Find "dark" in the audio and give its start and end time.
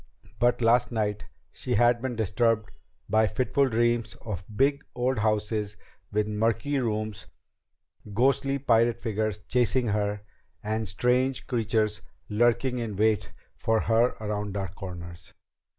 14.55-14.73